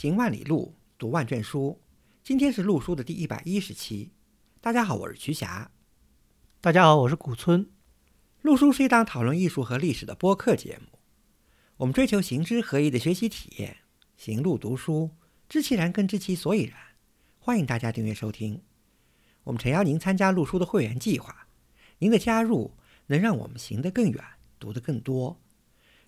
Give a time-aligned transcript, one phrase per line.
[0.00, 1.82] 行万里路，读万卷书。
[2.22, 4.12] 今天是陆书的第一百一十期。
[4.60, 5.72] 大家好，我是瞿霞。
[6.60, 7.68] 大家好，我是古村。
[8.42, 11.00] 陆书是一档讨论艺术和历史的播客节目。
[11.78, 13.78] 我们追求行知合一的学习体验，
[14.16, 15.10] 行路读书，
[15.48, 16.78] 知其然更知其所以然。
[17.40, 18.62] 欢迎大家订阅收听。
[19.42, 21.48] 我们诚邀您参加陆书的会员计划。
[21.98, 22.76] 您的加入
[23.08, 24.24] 能让我们行得更远，
[24.60, 25.40] 读得更多。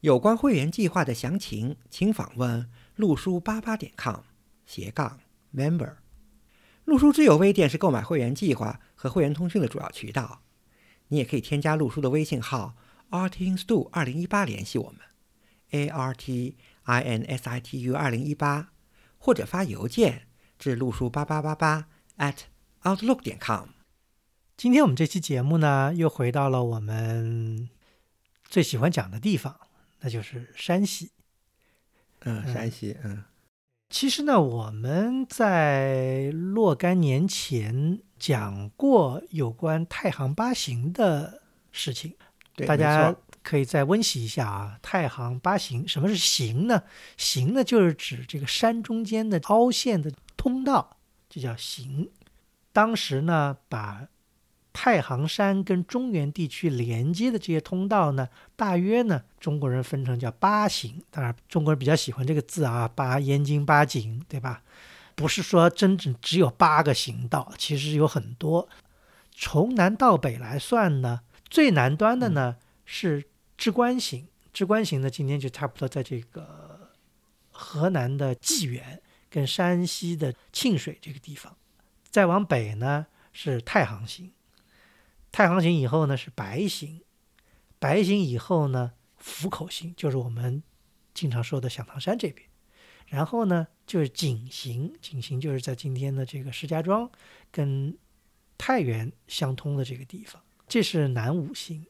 [0.00, 4.22] 有关会员计划的详情，请访问陆书八八点 com
[4.66, 5.20] 斜杠
[5.54, 5.98] member。
[6.84, 10.42] 陆书之友微店是购买会员计划和会员通讯的主要渠道。
[11.06, 12.74] 你也可以添加陆书的微信号
[13.10, 15.00] artinstu 二零一八联系我们
[15.70, 18.70] ，a r t i n s i t u 二零一八，
[19.16, 20.26] 或者发邮件
[20.58, 22.38] 至陆书八八八八 at
[22.82, 23.68] outlook 点 com。
[24.56, 27.70] 今天我们这期节目呢，又回到了我们
[28.42, 29.56] 最喜欢讲的地方。
[30.00, 31.10] 那就是山西，
[32.28, 33.24] 嗯，山西，嗯，
[33.88, 42.14] 其实呢，我们在若干年前讲过有关太行八行的事情，
[42.66, 44.78] 大家可以再温习一下啊。
[44.82, 46.82] 太行八行，什么是行呢？
[47.16, 50.98] 行呢，就是指这个山中间的凹陷的通道，
[51.30, 52.10] 就叫行。
[52.72, 54.06] 当时呢，把
[54.72, 61.02] 太行山跟中原地区连接的这些通道呢，大约呢，中国人分成叫八行。
[61.10, 64.62] 当然，中国人比较喜欢这个字啊，八燕京八景，对吧？
[65.14, 68.68] 不是说真正只有八个行道，其实有很多。
[69.32, 73.24] 从南到北来算呢，最南端的呢是
[73.56, 74.28] 织官行。
[74.52, 76.90] 织官行呢，今天就差不多在这个
[77.50, 81.56] 河南的济源跟山西的沁水这个地方。
[82.10, 84.30] 再往北呢是太行行。
[85.30, 87.02] 太行行以后呢是白行，
[87.78, 90.62] 白行以后呢福口行，就是我们
[91.14, 92.48] 经常说的响堂山这边。
[93.06, 97.10] 然后呢就是井行，井行就是在今天的这个石家庄
[97.50, 97.96] 跟
[98.58, 101.86] 太原相通的这个地方，这是南五行。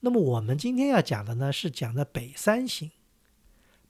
[0.00, 2.90] 那么我们今天要讲的呢是讲的北三行。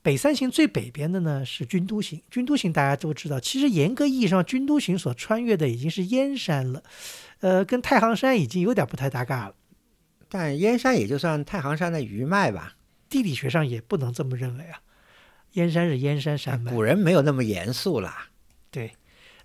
[0.05, 6.83] 北三行最北边的呢是军都行，军都行大家都知道，其实严格意义上军都行所穿越的已经是燕山了。
[7.41, 9.55] 呃，跟太行山已经有点不太搭嘎了，
[10.29, 12.77] 但燕山也就算太行山的余脉吧。
[13.09, 14.79] 地理学上也不能这么认为啊，
[15.53, 16.71] 燕山是燕山山脉。
[16.71, 18.29] 古人没有那么严肃啦。
[18.71, 18.93] 对，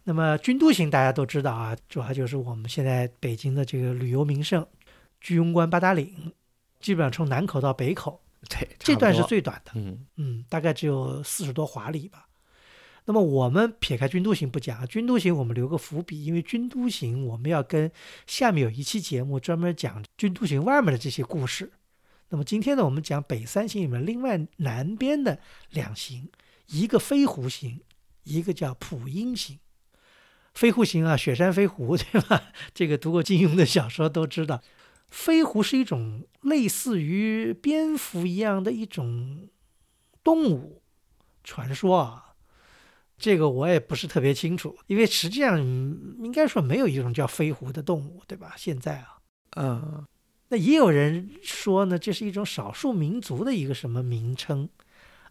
[0.03, 4.67] 那么军都行大家都知道啊，主要就是我们现在北京的这个旅游名胜，
[5.21, 6.33] 居庸关八达岭，
[6.81, 12.27] 基本上从南口到北口，对，这段是最短的，嗯嗯，大概只有四十多华里吧。
[13.05, 17.91] 那么我们撇开军都行不讲，军都行我们留个伏笔，因为军都行我们要跟
[18.27, 21.71] 下面有一期节目专门讲军都行外面的这些故事。
[22.29, 25.39] 那么今天呢，我们讲北三行里面另外南边的
[25.71, 26.29] 两行，
[26.67, 27.81] 一个飞狐行，
[28.23, 29.57] 一个叫普阴行。
[30.53, 32.51] 飞狐行啊，雪山飞狐 对吧？
[32.73, 34.61] 这个读过金庸的小说都知道，
[35.09, 39.49] 飞狐是一种类似于蝙蝠一样的一种
[40.23, 40.81] 动物
[41.43, 42.25] 传说啊。
[43.17, 48.53] 这个我也不是特别清楚，因为实际上应该说没有一种叫飞狐的动物，对吧？
[48.55, 49.17] 现在啊，
[49.57, 50.05] 嗯，
[50.47, 54.69] 那也有人说呢，这是一种少数民族的一个什么名称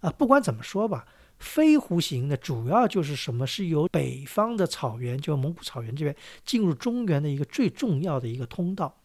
[0.00, 0.10] 啊？
[0.10, 1.06] 不管怎么说吧，
[1.38, 6.14] 飞狐型的，主要就是什么是由北方的草原，就蒙古草原这边
[6.44, 9.00] 进入中原的一个最重要的一个通道，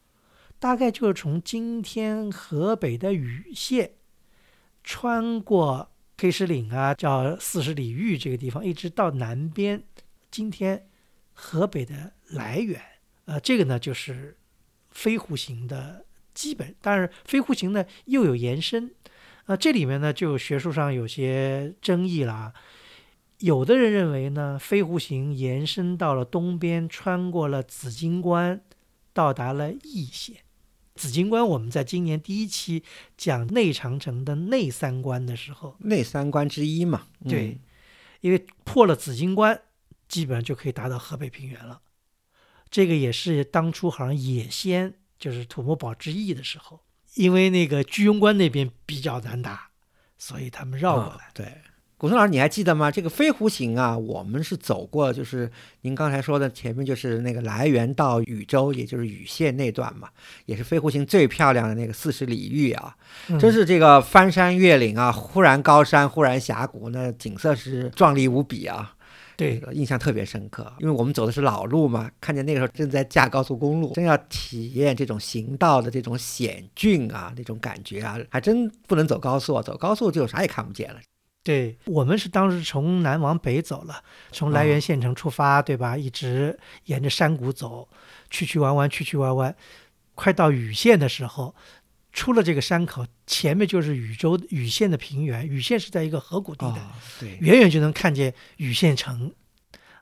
[0.63, 3.95] 大概就是从今天河北的禹县
[4.81, 5.89] 穿过。
[6.15, 9.83] 黑石岭啊，叫四十里峪这个地方，一直到南边，
[10.31, 10.87] 今天
[11.33, 12.81] 河北的涞源，
[13.25, 14.37] 呃，这个呢就是
[14.91, 16.73] 飞狐行的基本。
[16.81, 18.89] 但是飞狐行呢又有延伸，
[19.47, 22.33] 啊，这里面呢就学术上有些争议了。
[22.33, 22.53] 啊
[23.39, 28.61] 有的人认为呢，飞狐行延伸到了东边，穿过了紫荆关，
[29.11, 30.37] 到达了易县。
[30.95, 32.83] 紫金关，我们在今年第一期
[33.17, 37.07] 讲内长城的内三关的时候，内三关之一嘛。
[37.27, 37.59] 对，
[38.21, 39.59] 因为破了紫金关，
[40.07, 41.81] 基本上就可以达到河北平原了。
[42.69, 46.81] 这个也是当初好像野先就是土木堡之役的时候，
[47.15, 49.71] 因为那个居庸关那边比较难打，
[50.17, 51.31] 所以他们绕过来。
[51.33, 51.61] 对。
[52.03, 52.91] 古松老师，你还记得吗？
[52.91, 55.49] 这个飞狐行啊，我们是走过，就是
[55.83, 60.09] 您刚才说的前面，就是那个来源到禹州，也就是禹县那段嘛，
[60.45, 62.93] 也是飞狐行最漂亮的那个四十里峪啊，
[63.39, 68.93] 真是这个翻山越岭啊，忽然高山，忽然峡谷，那景色是壮丽无比啊。
[69.37, 80.99] 对，印象特别深刻，因为我们走的是老路嘛，看见那个时候正在架高速公路，真要体验这种行道的这种险峻啊，那种感觉啊，还真不能走高速，走高速就啥也看不见了。
[81.43, 84.01] 对我们是当时从南往北走了，
[84.31, 85.97] 从涞源县城出发，对吧？
[85.97, 87.85] 一直沿着山谷走，
[88.29, 89.53] 曲曲弯弯，曲曲弯弯，
[90.15, 91.53] 快到禹县的时候，
[92.13, 95.45] 出了这个山口，前面就是禹州禹县的平原。
[95.45, 96.81] 禹县是在一个河谷地带，
[97.19, 99.29] 对，远远就能看见禹县城。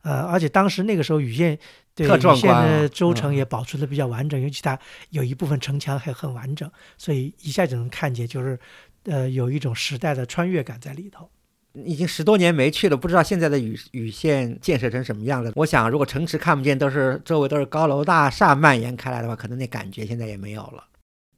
[0.03, 1.57] 呃，而且当时那个时候禹县
[1.95, 4.77] 对禹县的州城也保存的比较完整，尤其它
[5.09, 8.59] 有一部分城墙还很完整，所以一下就能看见，就是。
[9.03, 11.29] 呃，有一种时代的穿越感在里头。
[11.73, 15.53] 已经十多年没去了，不知道现在的禹禹县建设成什么样了。
[15.55, 20.83] 我想，如果城池看不见，都是周围都是高楼大厦蔓延开来的话，可能那感觉现在也没有了。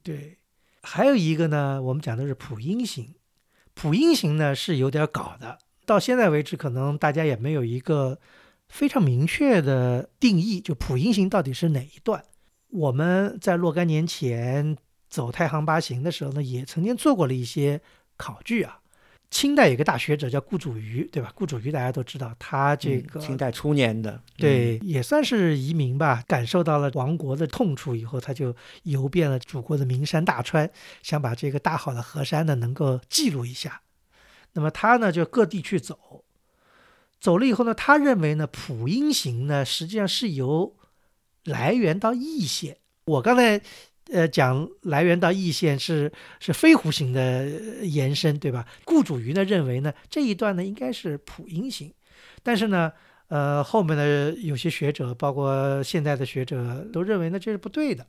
[0.02, 0.36] 对，
[0.82, 3.14] 还有一个呢，我们讲的是普音型。
[3.74, 8.18] 普音型呢是有点搞的，到现在为止，可能大家也没有一个
[8.68, 12.24] 非常明确的定义，就普音型到底是哪一段？
[12.70, 14.76] 我们在若干年前。
[15.14, 17.80] 走太行八行的时候呢，也曾经做过了一些
[18.16, 18.80] 考据啊。
[19.30, 21.30] 清代有个大学者叫顾祖瑜，对吧？
[21.36, 26.24] 顾祖瑜大家都知道，他这个清代初年的，对，也算是移民吧。
[26.26, 30.68] 感受到了亡国的痛处以后，他就游遍了祖国的名山大川，
[31.04, 33.82] 想把这个大好的河山呢能够记录一下。
[34.54, 36.24] 那么他呢就各地去走，
[37.20, 40.74] 走了以后呢，他认为呢普音行呢实际上是由
[41.44, 42.78] 来源到易县。
[43.04, 43.62] 我刚才。
[44.12, 47.46] 呃，讲来源到易县是是飞狐形的
[47.82, 48.66] 延伸，对吧？
[48.84, 51.92] 顾主瑜呢认为呢这一段呢应该是普音型，
[52.42, 52.92] 但是呢，
[53.28, 58.06] 呃，后面的有些学者，包括现在的学者都认为呢这是不对的。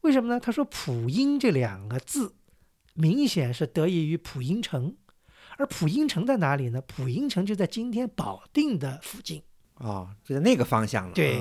[0.00, 0.40] 为什么呢？
[0.40, 2.34] 他说普音这两个字
[2.94, 4.96] 明显是得益于普音城，
[5.58, 6.80] 而普音城在哪里呢？
[6.86, 9.42] 普音城就在今天保定的附近
[9.74, 11.12] 哦，就在那个方向了。
[11.12, 11.40] 对。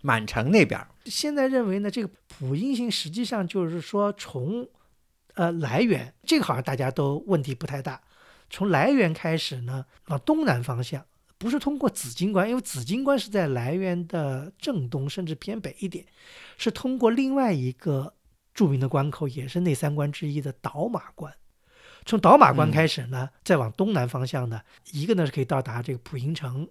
[0.00, 4.66] 满城那边，现在认为呢，这个普音型实际上就是说从，
[5.34, 8.00] 呃来源，这个好像大家都问题不太大。
[8.50, 11.04] 从来源开始呢，往东南方向，
[11.36, 16.06] 不是通过紫金关，因为紫金关是在来源的正东，甚至偏北一点，
[16.56, 18.14] 是通过另外一个
[18.54, 21.34] 著名的关口，也是内三关之一的倒马关。
[22.06, 24.62] 从倒马关开始呢，再往东南方向呢，
[24.92, 26.66] 一个呢是可以到达这个普音城。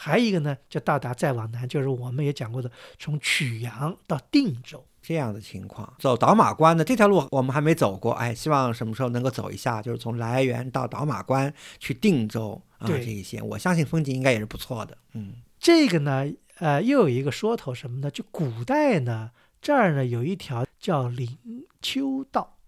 [0.00, 5.92] 还有一个呢，就到达再往南，就是我们也讲过的，从曲阳到定州这样的情况。
[5.98, 14.96] 走倒马关的这条路我们还没走过，哎，希望什么时候能够走一下，就是从涞源到倒马关去定州啊这一些，我相信风景应该也是不错的。
[15.14, 16.24] 嗯，这个呢，
[16.58, 18.08] 呃，又有一个说头什么呢？
[18.08, 21.36] 就古代呢，这儿呢有一条叫灵
[21.82, 22.58] 丘道，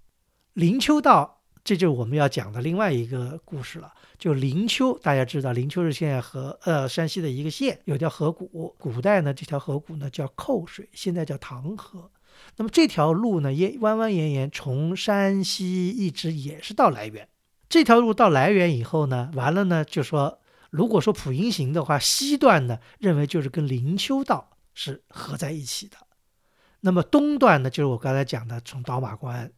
[0.55, 3.93] 灵丘道，这就是我们要讲的另外一个故事了。
[4.19, 8.75] 就灵丘，大家知道，灵丘是现在河呃山西的一个县，有条河谷。
[8.79, 12.11] 古代呢，这条河谷呢叫寇水，现在叫唐河。
[12.57, 17.29] 那么这条路呢，也弯弯延延，从山西一直也是到涞源。
[17.69, 20.39] 这条路到涞源以后呢，完了呢，就说
[20.71, 25.97] 如果说普音行的话，西段呢认为就是跟灵丘道是合在一起的。
[26.81, 29.51] 那么东段呢，就是我刚才讲的，从倒马关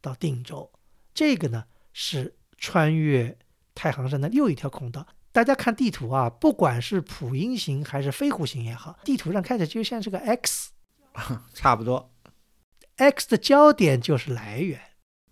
[0.00, 0.70] 到定州，
[1.18, 3.36] 这个呢是穿越。
[3.74, 10.70] 太行山的又一条孔道，大家看地图啊，不管是普音型还是飞狐型也好，地图上看着就像是个 X，
[11.54, 12.10] 差不多。
[12.96, 14.80] X 的焦点就是来源。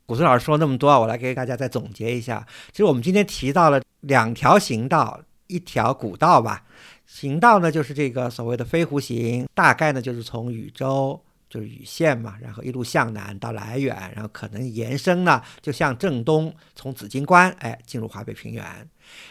[0.07, 2.47] 古村老师说那么多啊，我来给大家再总结一下。
[2.71, 6.65] 其实我们今天提到了两条行道，一条古道吧。
[7.05, 11.21] 行道呢，就是这个所谓的飞狐行，大概呢就是从禹州。
[11.49, 18.65] 就是禹县嘛，然后一路向南到涞源，然后可能延伸呢，就向正东，从紫荆关，哎，进入华北平原。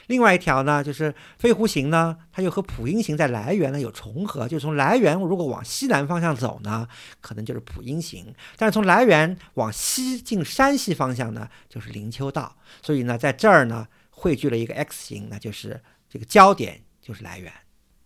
[0.07, 6.87] 另外一条呢，就是飞狐行呢，它又和普音行在涞源呢有重合，就从涞源如果往西南方向走呢，
[7.19, 12.55] 可能就是普音行；但是从涞源往西进山西方向呢，就是灵丘道。
[12.81, 17.51] 所以呢，在这儿呢汇聚了一个 X 型，那就是这个焦点就是涞源。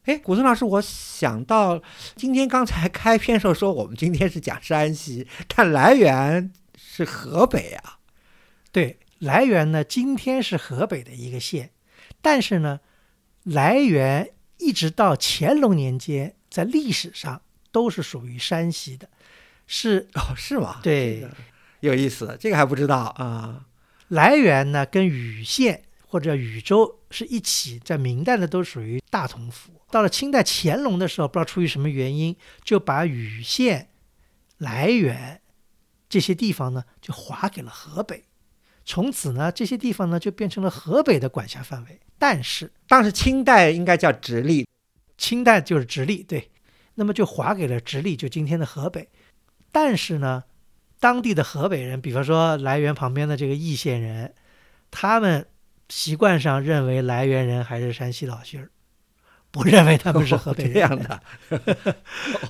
[0.05, 1.81] 哎，古村老师，我想到
[2.15, 7.99] 今天刚才开篇时候说，我们今天是讲山西，但来源是河北啊。
[8.71, 11.71] 对，来源呢，今天是河北的一个县，
[12.21, 12.79] 但是呢，
[13.43, 17.41] 来源一直到乾隆年间，在历史上
[17.71, 19.09] 都是属于山西的，
[19.67, 20.79] 是哦，是吗？
[20.81, 21.27] 对，
[21.81, 23.65] 有意思，这个还不知道啊。
[24.07, 29.71] 来源呢，跟禹县或者禹州是一起，在明代呢都属于大同府。
[29.91, 33.89] 到了清代乾隆的时候，不知道出于什么原因，就把禹县、
[34.59, 35.41] 涞源
[36.07, 38.25] 这些地方呢，就划给了河北。
[38.85, 41.99] 从此呢，这些地方呢就变成了河北的管辖范围。
[42.17, 44.67] 但是当时清代应该叫直隶，
[45.17, 46.51] 清代就是直隶，对。
[46.95, 49.07] 那么就划给了直隶，就今天的河北。
[49.71, 50.43] 但是呢，
[50.99, 54.33] 当地的河北人，比方说涞源旁边的这个易县人，
[54.91, 55.47] 他们
[55.89, 58.69] 习惯上认为来源人还是山西老乡儿，
[59.51, 60.73] 不认为他们是河北人。
[60.73, 61.21] 这样的。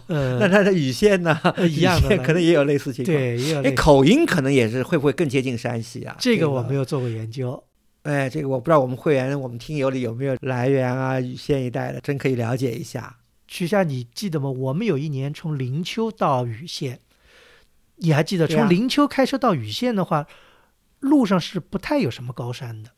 [0.08, 1.40] 呃，那他的语线呢？
[1.68, 3.16] 一样的可能也有类似情况。
[3.18, 6.16] 对，也有哎，类似口音可能也是会不会更接近山西啊？
[6.20, 7.64] 这个我没有做过研究。
[8.04, 13.18] 哎，这个我不知道我们会员、我们听友里有没有来源啊、语县一带的，真可以了解一下。
[13.48, 14.50] 曲夏，你记得吗？
[14.50, 17.00] 我们有一年从灵丘到禹县，
[17.96, 18.48] 你还记得？
[18.48, 20.28] 从灵丘开车到禹县的话，
[21.00, 22.92] 路上是不太有什么高山的。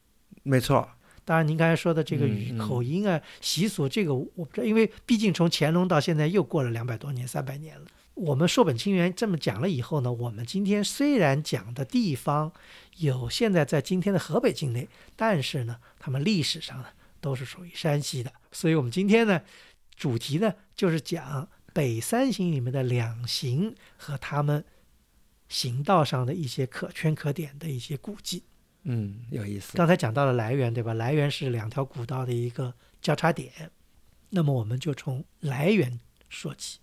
[0.43, 0.89] 没错，
[1.23, 7.85] 当然，您刚才说的这个语口音啊、习俗，这个我不知道，因为毕竟从乾隆到现在又过了两百多年、三百年了。
[8.13, 12.51] 我们硕本清源这么讲了以后呢，我们今天虽然讲的地方
[12.97, 16.87] 有现在在今天的河北境内，但是呢，他们历史上呢
[17.19, 18.31] 都是属于山西的。
[18.51, 19.41] 所以我们今天呢，
[19.95, 24.65] 主题呢就是讲北三行里面的两行和他们
[25.47, 28.43] 行道上的一些可圈可点的一些古迹。
[28.83, 29.77] 嗯，有意思。
[29.77, 30.93] 刚才讲到了来源，对吧？
[30.93, 33.71] 来源是两条古道的一个交叉点，
[34.29, 36.80] 那么我们就从来源说起。